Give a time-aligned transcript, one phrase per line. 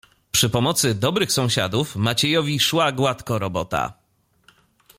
[0.31, 3.93] "Przy pomocy dobrych sąsiadów Maciejowi szła gładko robota."